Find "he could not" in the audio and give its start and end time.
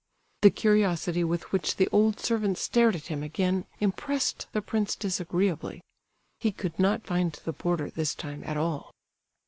6.39-7.05